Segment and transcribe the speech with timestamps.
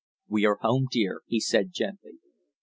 [0.27, 2.13] "We are home, dear," he said gently.